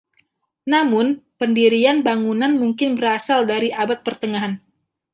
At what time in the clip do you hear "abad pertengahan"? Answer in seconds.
3.83-4.53